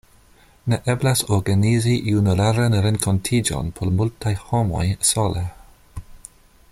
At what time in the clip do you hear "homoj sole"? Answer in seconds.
4.47-5.45